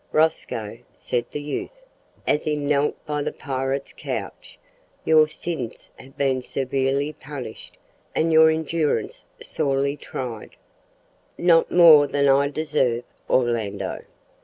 [0.11, 1.85] "Rosco," said the youth,
[2.25, 4.57] as he knelt by the pirate's couch,
[5.05, 7.77] "your sins have been severely punished,
[8.15, 10.55] and your endurance sorely tried"
[11.37, 14.01] "Not more than I deserve, Orlando."